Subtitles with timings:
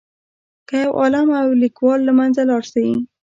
[0.67, 2.85] که یو عالم او لیکوال له منځه لاړ شي.